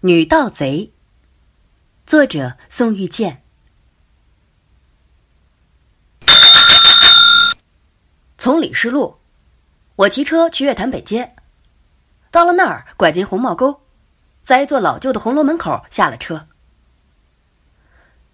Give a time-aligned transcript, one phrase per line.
[0.00, 0.92] 女盗贼。
[2.06, 3.42] 作者：宋玉健。
[8.38, 9.18] 从李氏路，
[9.96, 11.34] 我骑车去月坛北街，
[12.30, 13.80] 到了那儿，拐进红帽沟，
[14.44, 16.46] 在一座老旧的红楼门口下了车，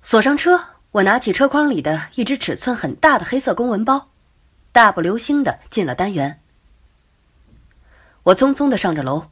[0.03, 0.63] 锁上车。
[0.91, 4.11] 我拿起车筐里的一只尺寸很大的黑色公文包，
[4.71, 6.43] 大步流星的进了单元。
[8.23, 9.29] 我匆匆的上着楼，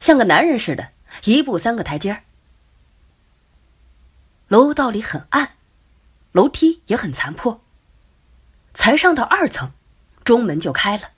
[0.00, 0.88] 像个男人似的，
[1.22, 2.22] 一步三个台阶儿。
[4.48, 5.52] 楼道里很暗，
[6.32, 7.62] 楼梯也很残破。
[8.74, 9.70] 才上到二层，
[10.24, 11.10] 中门就开了。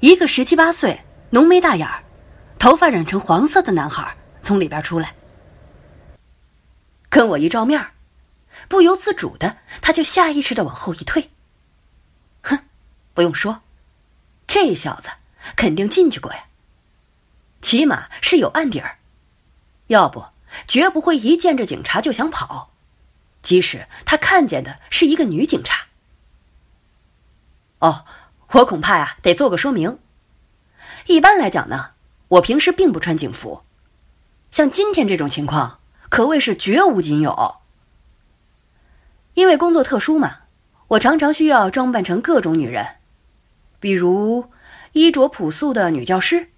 [0.00, 2.04] 一个十七八岁、浓眉大眼儿、
[2.58, 5.14] 头发染成黄色的男孩从里边出来，
[7.08, 7.90] 跟我一照面儿。
[8.68, 11.30] 不由自主的，他就下意识的往后一退。
[12.42, 12.58] 哼，
[13.14, 13.60] 不用说，
[14.46, 15.10] 这小子
[15.56, 16.44] 肯定进去过呀。
[17.60, 18.98] 起码是有案底儿，
[19.88, 20.24] 要不
[20.66, 22.70] 绝不会一见着警察就想跑，
[23.42, 25.86] 即使他看见的是一个女警察。
[27.80, 28.04] 哦，
[28.52, 29.98] 我恐怕呀得做个说明。
[31.06, 31.90] 一般来讲呢，
[32.28, 33.62] 我平时并不穿警服，
[34.50, 35.78] 像今天这种情况，
[36.08, 37.56] 可谓是绝无仅有。
[39.34, 40.38] 因为工作特殊嘛，
[40.88, 42.86] 我常常需要装扮成各种女人，
[43.78, 44.50] 比如
[44.92, 46.50] 衣着朴素的女教师，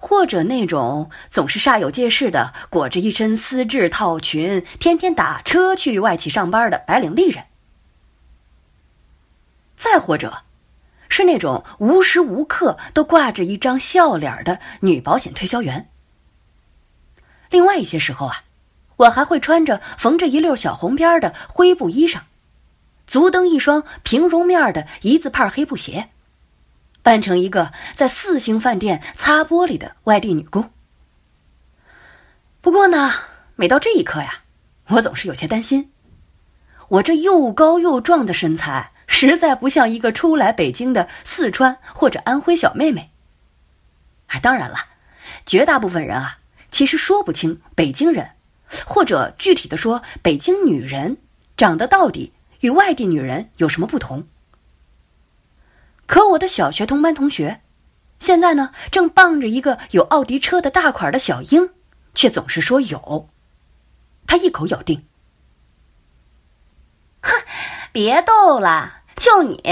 [0.00, 7.44] 或者那种总是煞有介事的裹着一身丝质套裙，天天打车去外企上班的白领丽人，
[9.76, 10.44] 再或者，
[11.08, 15.90] 是那种无时无刻都挂着一张笑脸的女保险推销员。
[17.50, 18.44] 另外一些时候啊。
[18.98, 22.22] 我还会穿着缝着一溜小红边的灰布衣裳，
[23.06, 26.08] 足蹬一双平绒面的一字派黑布鞋，
[27.02, 30.70] 扮成一个在四星饭店擦玻璃的外地女工。
[32.60, 33.12] 不过呢，
[33.56, 34.40] 每到这一刻呀，
[34.88, 35.90] 我总是有些担心，
[36.88, 43.10] 我这又高又壮的身材，实在不像一个初来北京的四川或者安徽小妹妹。
[44.26, 44.76] 哎，当然了，
[45.46, 46.38] 绝大部分人啊，
[46.70, 48.28] 其实说不清北京人。
[48.84, 51.16] 或者具体的说，北京女人
[51.56, 54.26] 长得到底与外地女人有什么不同？
[56.08, 57.60] 可我的小学同班同学，
[58.18, 61.70] 现在呢正傍着一个有奥迪车的大款的小英，
[62.14, 63.28] 却总是说有。
[64.26, 65.06] 他一口咬定
[67.20, 67.30] ：“哼，
[67.92, 69.62] 别逗了，就你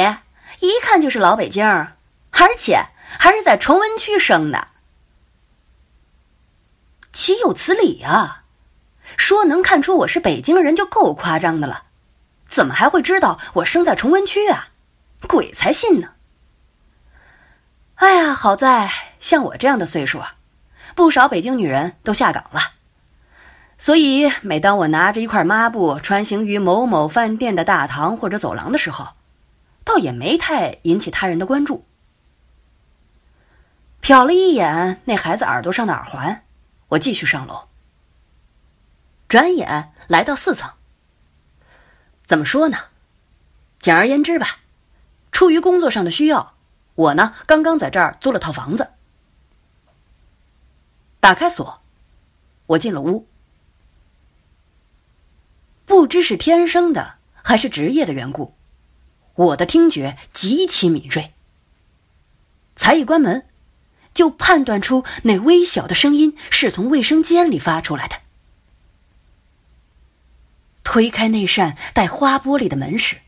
[0.60, 2.84] 一看就是老北京，而且
[3.18, 4.68] 还是在崇文区生的，
[7.14, 8.44] 岂有此理啊！”
[9.16, 11.84] 说能看出我是北京人就够夸张的了，
[12.46, 14.68] 怎么还会知道我生在崇文区啊？
[15.26, 16.12] 鬼才信呢！
[17.96, 18.90] 哎呀，好在
[19.20, 20.34] 像我这样的岁数啊，
[20.94, 22.60] 不少北京女人都下岗了，
[23.78, 29.08] 所以每当我拿着一块抹布穿行于某某饭店的大堂或者走廊的时候，
[29.82, 31.86] 倒也没太引起他人的关注。
[34.02, 36.44] 瞟了一眼那孩子耳朵上的耳环，
[36.88, 37.66] 我继续上楼。
[39.26, 40.70] 转眼来到四层。
[42.26, 42.76] 怎么说呢？
[43.80, 44.58] 简而言之吧，
[45.32, 46.54] 出于工作上的需要，
[46.96, 48.90] 我呢刚刚在这儿租了套房子。
[51.20, 51.80] 打开锁，
[52.66, 53.26] 我进了屋。
[55.84, 58.54] 不知是天生的还是职业的缘故，
[59.34, 61.32] 我的听觉极其敏锐。
[62.74, 63.46] 才一关门，
[64.12, 68.16] 就判断出那微小的声音是从卫生间里发出来的。
[70.82, 73.20] 推开那扇带花玻璃的门时，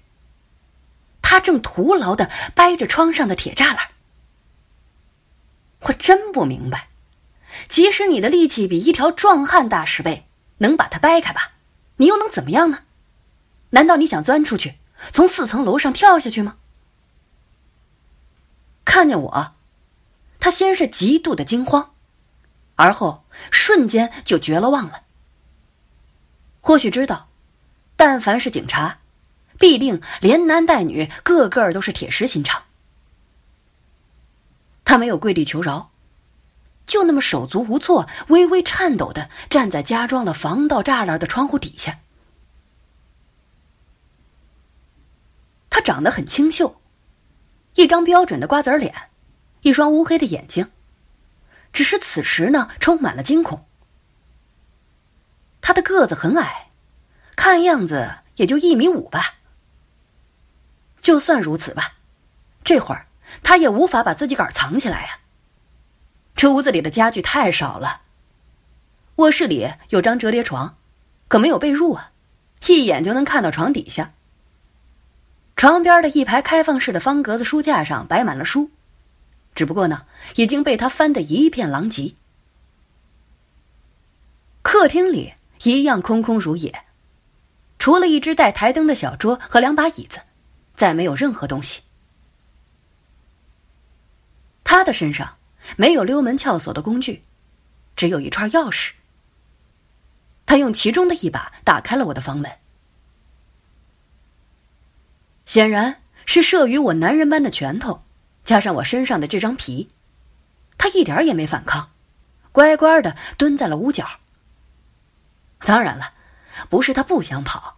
[1.28, 3.86] 他正徒劳的掰着窗上的铁栅栏。
[5.80, 6.88] 我真不明白，
[7.68, 11.52] 即使你的力气比一条壮汉大十倍，能把它掰开吧，
[11.96, 12.78] 你又能怎么样呢？
[13.68, 14.78] 难道你想钻出去，
[15.12, 16.56] 从四层楼上跳下去吗？
[18.86, 19.54] 看见我，
[20.40, 21.92] 他先是极度的惊慌，
[22.74, 25.02] 而后瞬间就绝了望了。
[26.62, 27.28] 或许知道。
[27.96, 28.96] 但凡是警察，
[29.58, 32.62] 必定连男带女，个个都是铁石心肠。
[34.84, 35.90] 他没有跪地求饶，
[36.86, 41.98] 就那么手足无措、微微颤抖的站在加装了防盗栅栏的窗户底下。
[45.68, 46.80] 他长得很清秀，
[47.74, 48.94] 一张标准的瓜子脸，
[49.62, 50.70] 一双乌黑的眼睛，
[51.72, 53.66] 只是此时呢，充满了惊恐。
[55.60, 56.64] 他的个子很矮。
[57.36, 59.37] 看样子也就一米五吧。
[61.08, 61.94] 就算如此吧，
[62.62, 63.06] 这会儿
[63.42, 65.20] 他也无法把自己个儿藏起来呀。
[66.36, 68.02] 这屋子里的家具太少了，
[69.16, 70.76] 卧室里有张折叠床，
[71.26, 72.10] 可没有被褥啊，
[72.66, 74.12] 一眼就能看到床底下。
[75.56, 78.70] 床边的一排开放式的方格子书架上摆满了书，
[79.54, 80.04] 只不过呢，
[80.34, 82.16] 已经被他翻得一片狼藉。
[84.60, 85.32] 客厅里
[85.62, 86.84] 一样空空如也，
[87.78, 90.20] 除了一只带台灯的小桌和两把椅子，
[90.78, 91.82] 再没有任何东西。
[94.62, 95.36] 他的身上
[95.76, 97.24] 没有溜门撬锁的工具，
[97.96, 98.92] 只有一串钥匙。
[100.46, 102.50] 他用其中的一把打开了我的房门，
[105.46, 108.02] 显然是慑于我男人般的拳头，
[108.44, 109.90] 加上我身上的这张皮，
[110.78, 111.90] 他一点也没反抗，
[112.52, 114.08] 乖乖的蹲在了屋角。
[115.60, 116.12] 当然了，
[116.70, 117.76] 不是他不想跑，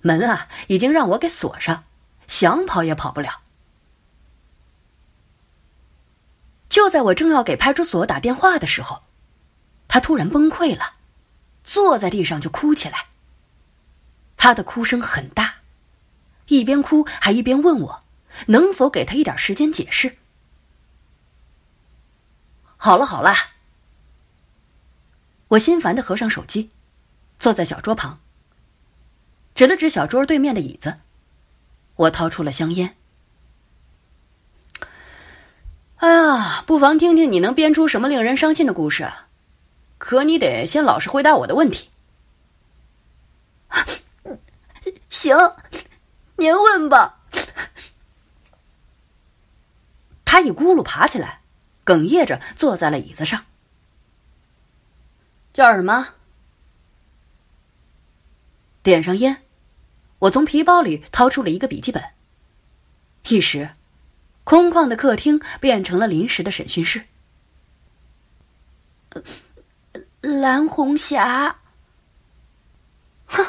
[0.00, 1.84] 门啊已经让我给锁上，
[2.28, 3.42] 想跑也跑不了。
[6.68, 9.02] 就在我正要给派出所打电话的时候，
[9.88, 10.94] 他突然崩溃了，
[11.64, 13.06] 坐在地上就哭起来。
[14.36, 15.56] 他的哭声很大，
[16.48, 18.02] 一边哭还一边问我
[18.48, 20.18] 能否给他一点时间解释。
[22.76, 23.34] 好了好了，
[25.48, 26.70] 我心烦的合上手机，
[27.38, 28.20] 坐在小桌旁，
[29.54, 30.98] 指了指小桌对面的椅子，
[31.96, 32.96] 我掏出了香烟。
[35.96, 39.10] 哎呀，不妨听听你能编出什么令人伤心的故事，
[39.98, 41.90] 可你得先老实回答我的问题。
[45.08, 45.34] 行，
[46.36, 47.18] 您问吧。
[50.24, 51.40] 他一咕噜爬起来，
[51.84, 53.42] 哽咽着坐在了椅子上。
[55.54, 56.08] 叫什么？
[58.82, 59.42] 点上烟，
[60.20, 62.02] 我从皮包里掏出了一个笔记本，
[63.28, 63.70] 一时。
[64.44, 67.04] 空旷的客厅变成了临时的审讯室。
[70.20, 71.58] 蓝红霞，
[73.26, 73.44] 哼，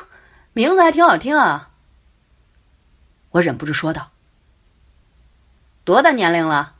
[0.53, 1.71] 名字还挺好听啊。
[3.29, 4.09] 我忍不住说道
[5.85, 6.75] ：“多大年龄了？”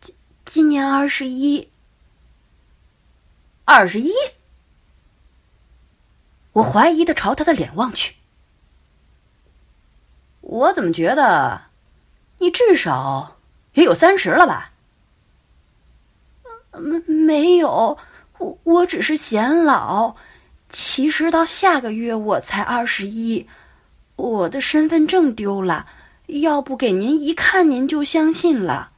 [0.00, 0.14] 今
[0.44, 1.68] 今年二十一。
[3.64, 4.12] 二十一？
[6.58, 8.16] 我怀疑的朝他的脸望去，
[10.40, 11.60] 我怎么觉得？
[12.38, 13.36] 你至少
[13.74, 14.72] 也有三十了吧？
[16.72, 17.96] 没没有，
[18.38, 20.16] 我我只是显老。
[20.68, 23.46] 其实到下个月我才二十一，
[24.16, 25.86] 我的身份证丢了，
[26.26, 28.90] 要不给您一看您就相信了。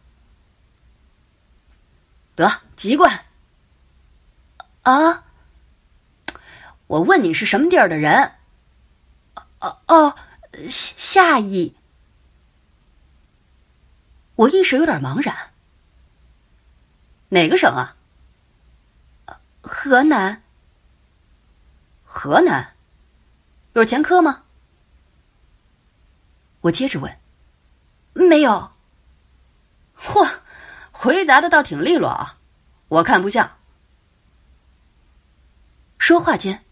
[2.35, 3.21] 得，籍贯。
[4.83, 5.25] 啊？
[6.91, 8.33] 我问你是什么地儿的人？
[9.61, 10.17] 哦哦，
[10.69, 11.77] 下邑。
[14.35, 15.53] 我一时有点茫然。
[17.29, 17.95] 哪个省啊？
[19.63, 20.43] 河南。
[22.03, 22.75] 河南，
[23.75, 24.43] 有前科吗？
[26.63, 27.17] 我接着问。
[28.15, 28.73] 没有。
[29.97, 30.29] 嚯，
[30.91, 32.39] 回答的倒挺利落啊，
[32.89, 33.59] 我看不像。
[35.99, 36.65] 说话间，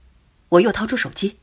[0.49, 1.39] 我又掏出手机。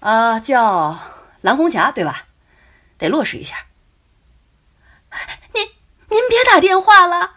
[0.00, 0.98] 啊，叫
[1.40, 2.26] 蓝红霞对吧？
[2.98, 3.56] 得落实一下。
[5.52, 5.62] 您
[6.08, 7.32] 您别打电话了。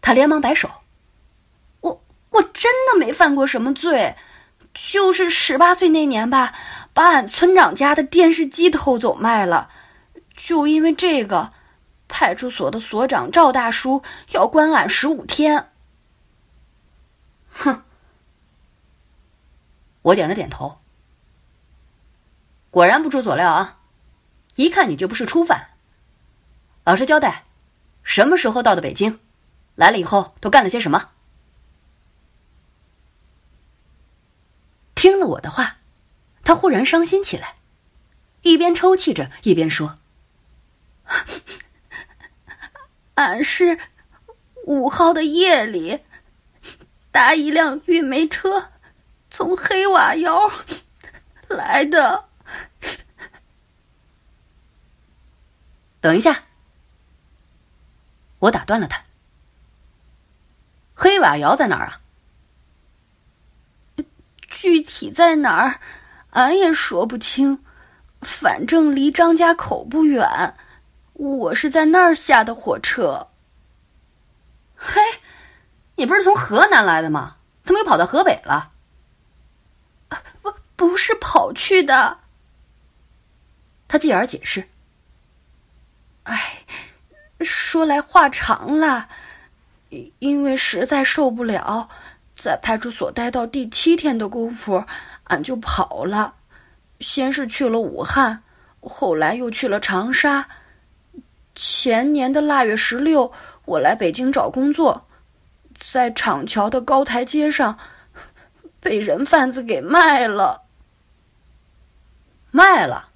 [0.00, 0.70] 他连忙摆手
[1.80, 4.14] ：“我我真的没犯过什么罪，
[4.74, 6.54] 就是十八岁那年吧，
[6.92, 9.70] 把俺村长家的电视机偷走卖了，
[10.36, 11.52] 就因为这个，
[12.06, 15.72] 派出所的所长赵大叔要关俺十五天。”
[17.50, 17.82] 哼，
[20.04, 20.78] 我点了点头。
[22.70, 23.80] 果然不出所料啊，
[24.56, 25.70] 一看你就不是初犯。
[26.84, 27.44] 老实交代，
[28.02, 29.18] 什么时候到的北京？
[29.76, 31.10] 来了以后都干了些什么？
[34.94, 35.78] 听了我的话，
[36.42, 37.56] 他忽然伤心起来，
[38.42, 39.96] 一边抽泣着，一边说
[43.14, 43.78] ：“俺是
[44.66, 46.00] 五号的夜里，
[47.10, 48.72] 搭一辆运煤车，
[49.34, 50.48] 从黑瓦窑
[51.48, 52.24] 来的。”
[56.00, 56.44] 等一下。
[58.38, 59.02] 我打断了他。
[60.94, 62.00] 黑瓦窑在哪儿啊？
[64.50, 65.80] 具体在哪儿，
[66.30, 67.64] 俺也说不清。
[68.20, 70.56] 反正离张家口不远，
[71.14, 73.26] 我是在那儿下的火车。
[74.76, 75.00] 嘿，
[75.96, 77.38] 你不是从河南来的吗？
[77.64, 78.70] 怎么又跑到河北了？
[80.76, 82.18] 不，是跑去的。
[83.88, 84.66] 他继而解释。
[86.24, 86.58] 哎。
[87.40, 89.08] 说来话长了，
[90.20, 91.86] 因为实在受不了，
[92.38, 94.82] 在派出所待到第七天的功夫，
[95.24, 96.32] 俺就跑了。
[97.00, 98.40] 先是去了武汉，
[98.80, 100.46] 后来又去了长沙。
[101.56, 103.30] 前年的腊月十六，
[103.66, 105.04] 我来北京找工作，
[105.78, 107.76] 在厂桥的高台阶上，
[108.80, 110.63] 被人贩子给卖了。
[112.56, 113.08] 卖了？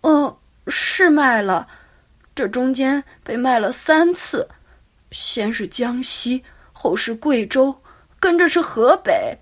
[0.00, 1.68] 嗯，是卖了。
[2.34, 4.48] 这中间被卖了三次，
[5.12, 7.80] 先是江西，后是贵州，
[8.18, 9.38] 跟着是河北。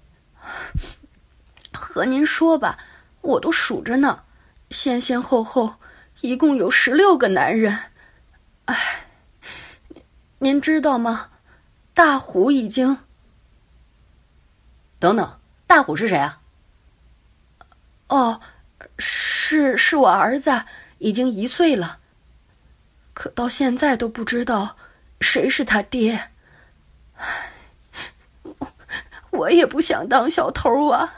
[1.72, 2.78] 和您说吧，
[3.22, 4.24] 我都数着呢，
[4.68, 5.76] 先先后后。
[6.20, 7.78] 一共有十六个男人，
[8.66, 9.06] 哎，
[10.40, 11.30] 您知道吗？
[11.94, 12.98] 大虎已经……
[14.98, 16.42] 等等，大虎是谁啊？
[18.08, 18.40] 哦，
[18.98, 20.62] 是是我儿子，
[20.98, 21.98] 已经一岁了。
[23.12, 24.76] 可到现在都不知道
[25.20, 26.30] 谁是他爹。
[29.30, 31.14] 我也不想当小偷啊，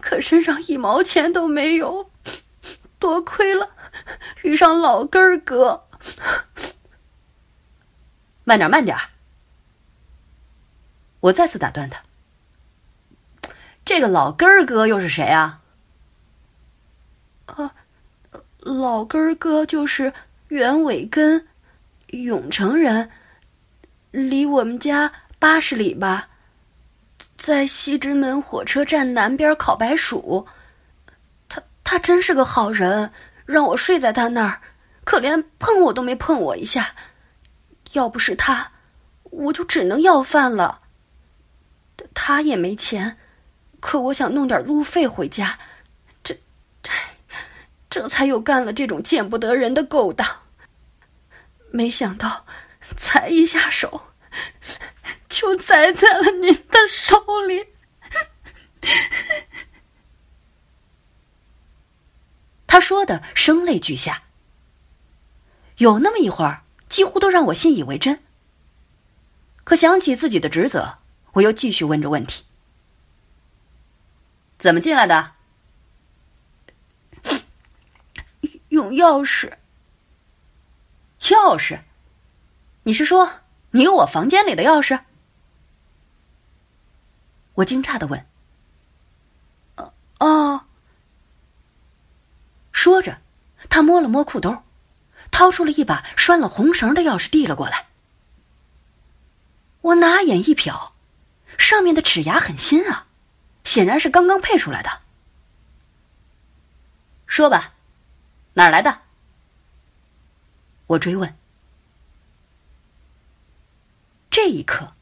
[0.00, 2.10] 可身上一毛钱都没有，
[2.98, 3.68] 多亏了。
[4.42, 5.86] 遇上老根儿哥，
[8.44, 8.96] 慢点，慢点。
[11.20, 12.02] 我再次打断他。
[13.84, 15.60] 这个老根儿哥又是谁啊？
[17.46, 17.74] 啊，
[18.58, 20.12] 老根儿哥就是
[20.48, 21.46] 袁伟根，
[22.08, 23.10] 永城人，
[24.10, 26.28] 离我们家八十里吧，
[27.36, 30.46] 在西直门火车站南边烤白薯。
[31.48, 33.10] 他他真是个好人。
[33.46, 34.62] 让我睡在他那儿，
[35.04, 36.94] 可连碰我都没碰我一下。
[37.92, 38.72] 要不是他，
[39.24, 40.80] 我就只能要饭了。
[42.14, 43.18] 他也没钱，
[43.80, 45.58] 可我想弄点路费回家，
[47.94, 50.26] 这才又干了这种见不得人的勾当。
[51.70, 52.44] 没想到，
[52.96, 54.08] 才一下手，
[55.28, 57.68] 就栽在了您的手里。
[62.66, 64.24] 他说的声泪俱下，
[65.76, 68.20] 有那么一会儿，几乎都让我信以为真。
[69.62, 70.98] 可想起自己的职责，
[71.34, 72.42] 我又继续问着问题
[74.58, 75.30] ：“怎么进来的？”
[78.70, 79.52] 用钥匙。
[81.20, 81.80] 钥匙？
[82.82, 85.00] 你是说你有我房间里的钥匙？
[87.54, 88.26] 我惊诧的问。
[90.18, 90.64] 哦。
[92.72, 93.18] 说着，
[93.70, 94.62] 他摸了摸裤兜，
[95.30, 97.86] 掏出了一把拴了红绳的钥匙，递了过来。
[99.80, 100.90] 我拿眼一瞟，
[101.56, 103.06] 上面的齿牙很新啊，
[103.62, 104.90] 显然是刚刚配出来的。
[107.26, 107.73] 说吧，
[108.54, 109.02] 哪儿来的？
[110.86, 111.36] 我追问。
[114.30, 114.94] 这一刻，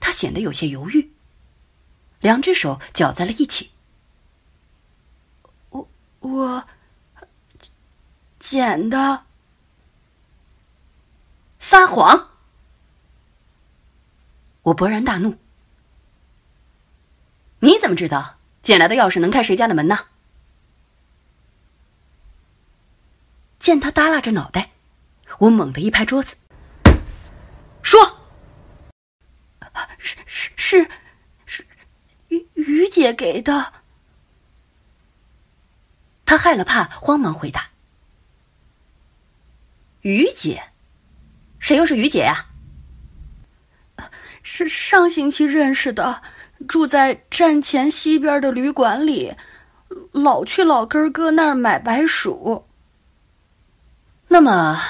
[0.00, 1.12] 他显得有些犹豫，
[2.20, 3.70] 两只手搅在了一起。
[5.70, 5.88] 我
[6.20, 6.64] 我。
[8.40, 9.26] 捡的，
[11.58, 12.30] 撒谎！
[14.62, 15.36] 我勃然大怒。
[17.58, 20.06] 你怎么知道捡来的钥匙能开谁家的门呢？
[23.60, 24.70] 见他耷拉着脑袋，
[25.38, 26.34] 我猛地一拍桌子，
[27.82, 28.00] 说
[29.98, 30.88] ：“是是是
[31.44, 31.66] 是，
[32.28, 33.74] 于于姐给的。”
[36.24, 37.68] 他害了怕，慌忙回答。
[40.00, 40.62] 于姐，
[41.58, 42.46] 谁又是于姐呀？
[44.42, 46.22] 是上星期认识的，
[46.66, 49.34] 住在站前西边的旅馆里，
[50.12, 52.66] 老去老根哥那儿买白薯。
[54.32, 54.80] 那么，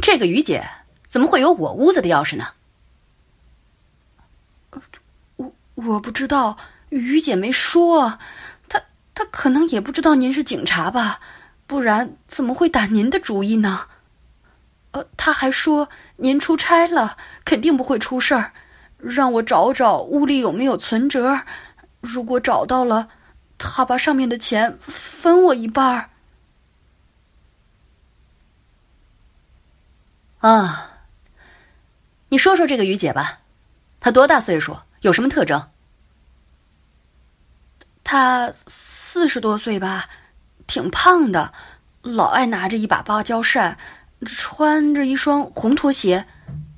[0.00, 0.66] 这个于姐
[1.06, 2.46] 怎么会有我屋子的钥匙呢？
[5.36, 6.56] 我我不知道，
[6.88, 8.18] 于姐没说，
[8.70, 8.80] 她
[9.14, 11.20] 她可能也不知道您是警察吧，
[11.66, 13.86] 不然怎么会打您的主意呢？
[15.18, 18.52] 他还说您出差了，肯定不会出事儿，
[18.96, 21.38] 让我找找屋里有没有存折。
[22.00, 23.10] 如果找到了，
[23.58, 26.08] 他把上面的钱分我一半儿。
[30.46, 30.92] 啊，
[32.28, 33.40] 你说说这个于姐吧，
[33.98, 34.78] 她多大岁数？
[35.00, 35.70] 有什么特征？
[38.04, 40.08] 她四十多岁吧，
[40.68, 41.52] 挺胖的，
[42.02, 43.76] 老爱拿着一把芭蕉扇。
[44.24, 46.24] 穿着一双红拖鞋，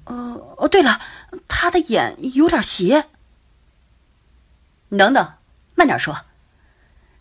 [0.04, 0.14] 呃，
[0.56, 0.98] 哦，对了，
[1.46, 3.06] 她的眼有点斜。
[4.88, 5.34] 等等，
[5.74, 6.24] 慢点说，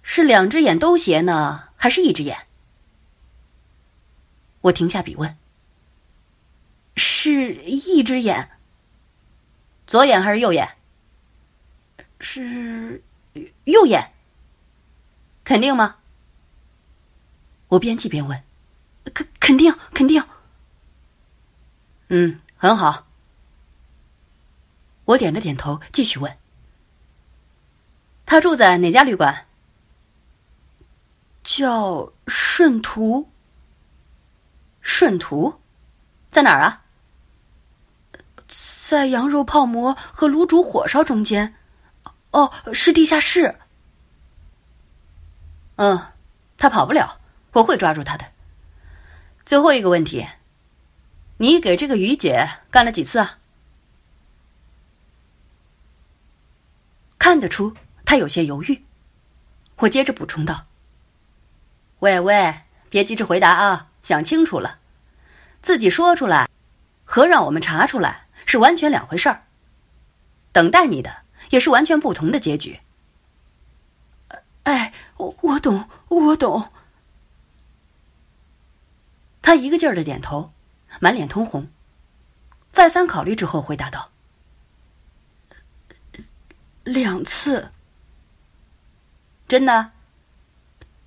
[0.02, 2.48] 是两只眼都斜呢，还是一只眼？
[4.62, 5.38] 我停下笔问。
[6.98, 8.50] 是一只眼。
[9.86, 10.76] 左眼还是右眼？
[12.20, 13.02] 是
[13.64, 14.12] 右眼。
[15.46, 15.98] 肯定吗？
[17.70, 18.44] 我边记边问。
[19.14, 20.22] 肯肯定肯定。
[22.10, 23.08] 嗯，很好。
[25.06, 26.38] 我点了点头，继续问。
[28.26, 29.46] 他住在哪家旅馆？
[31.44, 33.30] 叫顺途。
[34.82, 35.62] 顺途，
[36.30, 36.84] 在哪儿啊？
[38.88, 41.54] 在羊肉泡馍和卤煮火烧中间。
[42.32, 43.54] 哦，是地下室。
[45.76, 46.00] 嗯，
[46.58, 47.20] 他跑不了，
[47.52, 48.24] 我会抓住他的。
[49.46, 50.26] 最后一个问题，
[51.36, 53.40] 你给这个于姐干了几次啊？
[57.20, 57.76] 看得出
[58.06, 58.86] 他有些犹豫，
[59.80, 60.66] 我接着补充道
[62.00, 64.80] ：“喂喂，别急着回答啊，想清楚了，
[65.62, 66.48] 自己说出来
[67.04, 69.44] 和让我们查出来是完全两回事儿。
[70.52, 71.18] 等待你的
[71.52, 72.80] 也是完全不同的结局。”
[74.64, 76.72] 哎，我我懂，我懂。
[79.42, 80.52] 他一个劲儿的点头，
[81.00, 81.70] 满脸通红，
[82.74, 84.10] 再三考虑之后回答道。
[86.84, 87.72] 两次，
[89.48, 89.92] 真的，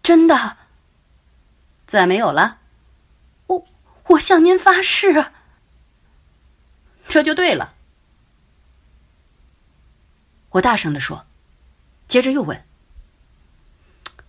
[0.02, 0.56] 真的，
[1.86, 2.60] 再没有了。
[3.46, 3.66] 我
[4.06, 5.26] 我向您发誓。
[7.10, 7.74] 这就对了。
[10.50, 11.26] 我大声的说，
[12.06, 12.64] 接着又问：“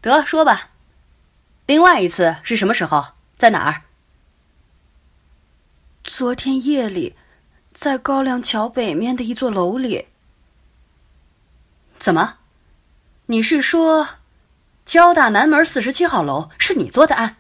[0.01, 0.71] 得说吧，
[1.67, 3.83] 另外一次是什么时候，在哪儿？”
[6.03, 7.15] 昨天夜里，
[7.71, 10.07] 在高粱桥北面的一座楼里。
[11.99, 12.39] 怎么？
[13.27, 14.09] 你是说，
[14.85, 17.37] 交大南门四十七号楼是你做的案？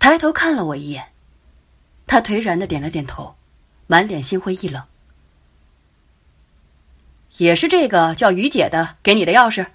[0.00, 1.13] 抬头看了我一眼，
[2.06, 3.34] 他颓然的点了点头，
[3.86, 4.82] 满脸心灰意冷。
[7.38, 9.66] 也是这个叫于姐的给你的钥匙？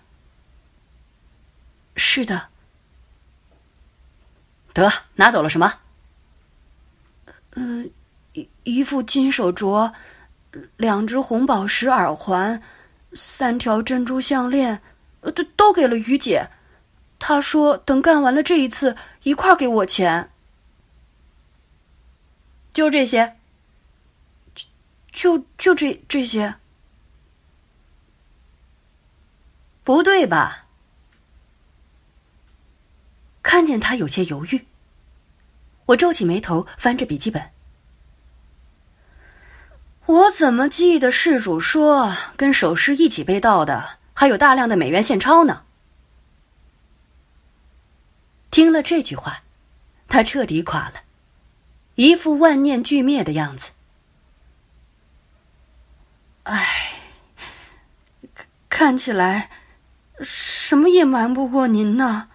[1.95, 2.47] 是的。
[4.73, 5.73] 得，拿走了什么？
[7.55, 7.89] 嗯，
[8.33, 9.91] 一一副金手镯。
[10.77, 12.59] 两只红宝石耳环，
[13.13, 14.81] 三条珍珠项链，
[15.21, 16.47] 都都给了于姐。
[17.19, 20.27] 她说等干完了这一次，一块给我钱。
[22.79, 23.35] 就这些？
[25.11, 26.55] 就就这这些？
[29.83, 30.65] 不对吧？
[33.43, 34.65] 看见他有些犹豫，
[35.87, 37.51] 我皱起眉头，翻着笔记本。
[40.05, 45.65] 我怎么记得事主说跟首饰一起被盗的还有大量的美元现钞呢？
[48.51, 49.43] 听了这句话，
[50.07, 51.03] 他彻底垮了，
[51.99, 53.71] 一副万念俱灭的样子。
[56.43, 56.93] 唉，
[58.69, 59.49] 看起来
[60.21, 62.29] 什么也瞒不过您呢。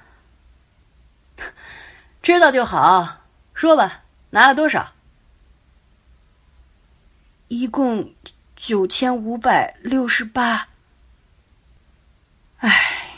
[2.20, 3.22] 知道就好，
[3.54, 4.92] 说吧，拿了多少？
[7.48, 8.14] 一共
[8.54, 10.68] 九千五百六十八。
[12.58, 13.16] 唉，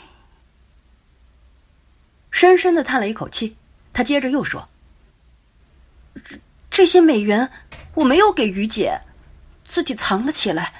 [2.31, 3.57] 深深的叹了一口气。
[3.91, 4.69] 他接着又说
[6.69, 7.49] ：“这些美元
[7.93, 9.01] 我没有给于姐，
[9.65, 10.73] 自己藏了起来。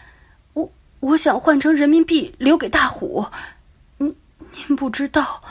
[0.54, 3.26] 我我想换成人民币留给大虎。
[3.98, 4.16] 您
[4.52, 5.44] 您不知道，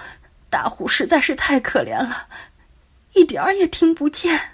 [0.48, 2.28] 大虎实在是太可怜了，
[3.14, 4.52] 一点儿也听不见。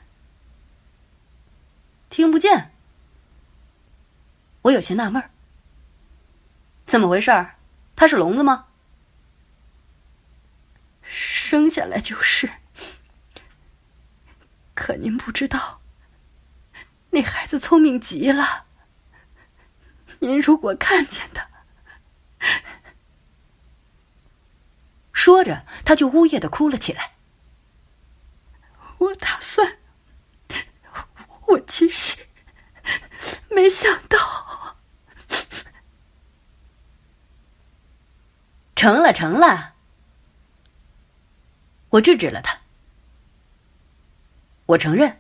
[2.09, 2.71] 听不见。”
[4.63, 5.31] 我有些纳闷儿，
[6.87, 7.57] 怎么回事儿？
[7.97, 8.67] 他是聋子吗？
[11.03, 12.49] 生下来就是。
[14.75, 15.81] 可您不知道，
[17.11, 18.67] 那孩子聪明极了。
[20.19, 21.47] 您如果看见他，
[25.13, 27.13] 说着他就呜咽的哭了起来。
[28.99, 29.79] 我打算，
[31.49, 32.17] 我其实
[33.51, 34.77] 没想到。
[38.77, 39.75] 成了，成了。
[41.91, 42.62] 我制止了他。
[44.73, 45.19] 我承认，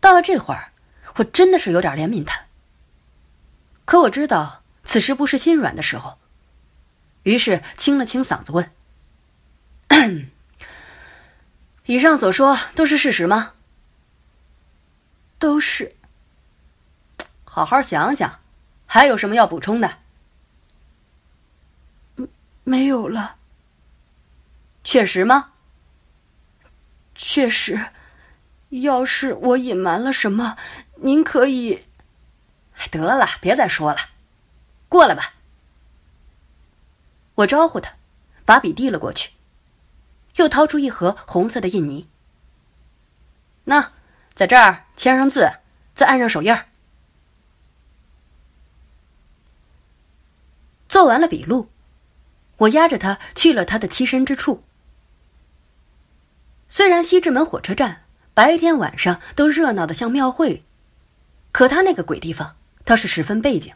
[0.00, 0.72] 到了这会儿，
[1.16, 2.46] 我真的是有点怜悯他。
[3.84, 6.18] 可我知道此时不是心软的时候，
[7.22, 8.70] 于是清了清嗓子问
[11.86, 13.52] ：“以上所说都是事实吗
[15.38, 15.94] ？”“都是。”
[17.44, 18.40] 好好想想，
[18.86, 19.98] 还有什么要补充的？
[22.64, 23.36] 没有了。
[24.82, 25.52] 确实吗？
[27.14, 27.80] 确实。
[28.70, 30.56] 要是我隐瞒了什么，
[30.96, 31.84] 您可以……
[32.90, 33.98] 得了，别再说了，
[34.88, 35.34] 过来吧。
[37.36, 37.92] 我招呼他，
[38.44, 39.30] 把笔递了过去，
[40.36, 42.08] 又掏出一盒红色的印泥。
[43.64, 43.92] 那，
[44.34, 45.50] 在这儿签上字，
[45.94, 46.66] 再按上手印儿。
[50.88, 51.68] 做完了笔录，
[52.58, 54.62] 我押着他去了他的栖身之处。
[56.68, 58.04] 虽然西直门火车站
[58.36, 60.62] 白天晚上都热闹的像庙会，
[61.52, 63.72] 可他那个鬼地方倒是十分背景。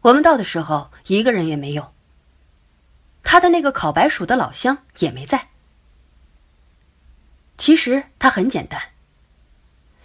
[0.00, 1.92] 我们到的时候，一个人也没有。
[3.22, 5.48] 他的那个烤白薯的老乡也没在。
[7.58, 8.80] 其实他很简单，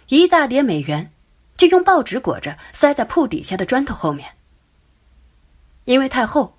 [0.08, 1.10] 一大叠美元，
[1.54, 4.34] 就用报纸裹着，塞在铺底下的砖头后面。
[5.86, 6.58] 因为太厚，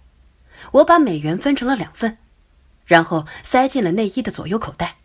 [0.71, 2.17] 我把美元分成了两份，
[2.87, 4.95] 然后塞进了内衣的左右口袋。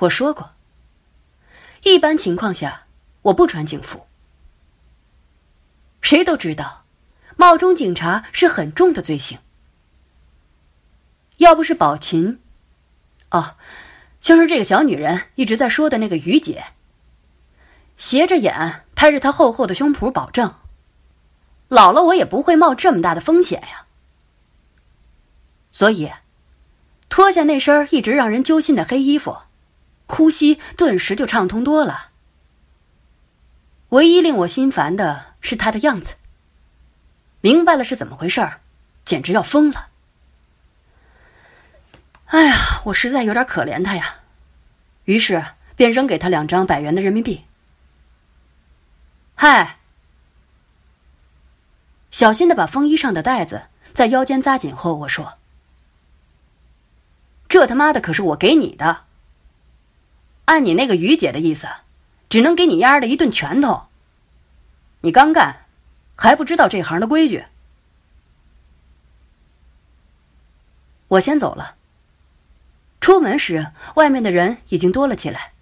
[0.00, 0.52] 我说过，
[1.82, 2.84] 一般情况下
[3.22, 4.06] 我不穿警服。
[6.00, 6.84] 谁都知道，
[7.36, 9.38] 冒充警察是很重的罪行。
[11.36, 12.40] 要不是宝琴，
[13.30, 13.56] 哦，
[14.20, 16.64] 就是这个小女人一直在说的那个于姐，
[17.98, 20.54] 斜着眼拍着她厚厚的胸脯保证。
[21.68, 23.86] 老了，我也不会冒这么大的风险呀。
[25.70, 26.10] 所以，
[27.10, 29.36] 脱下那身一直让人揪心的黑衣服，
[30.10, 32.08] 呼吸顿时就畅通多了。
[33.90, 36.16] 唯一令我心烦的是他的样子。
[37.40, 38.60] 明白了是怎么回事儿，
[39.04, 39.88] 简直要疯了。
[42.26, 44.16] 哎呀，我实在有点可怜他呀，
[45.04, 45.44] 于是
[45.74, 47.44] 便扔给他两张百元的人民币。
[49.34, 49.78] 嗨。
[52.10, 53.62] 小心的把风衣上的带子
[53.94, 55.38] 在腰间扎紧后，我说
[57.48, 59.04] ：“这他妈的可是我给你的。
[60.50, 61.68] 按你那个于姐的意思，
[62.28, 63.86] 只能给你丫的一顿拳头。
[65.02, 65.64] 你刚干，
[66.16, 67.44] 还不知道这行的规矩。”
[71.06, 71.76] 我先走了。
[73.00, 75.52] 出门时，外面的人已经多了起来，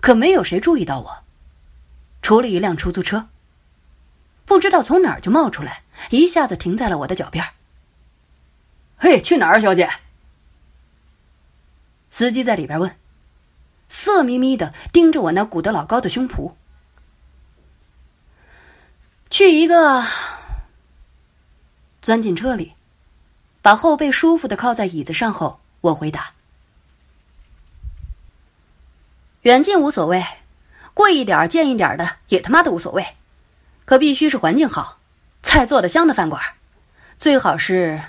[0.00, 1.18] 可没有谁注意到我，
[2.22, 3.28] 除了一辆出租车。
[4.46, 7.46] 不知道从哪儿就冒出来，一下子停在了我的脚边。
[8.96, 9.90] 嘿，去哪儿，小姐？
[12.10, 12.96] 司机在里边问，
[13.90, 16.54] 色眯眯的盯着我那鼓得老高的胸脯。
[19.28, 20.02] 去一个。
[22.00, 22.72] 钻进车里，
[23.60, 26.32] 把后背舒服的靠在椅子上后，我回答：
[29.42, 30.24] 远近无所谓，
[30.94, 33.06] 贵一点、贱一点的也他妈的无所谓。
[33.84, 34.98] 可必须是环境好、
[35.42, 36.42] 菜做的香的饭馆，
[37.18, 38.00] 最好是。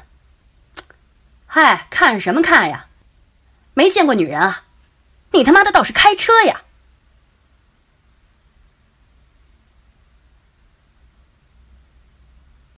[1.46, 2.88] 嗨，看什么看呀？
[3.74, 4.64] 没见过女人啊？
[5.32, 6.62] 你他妈的倒是开车呀！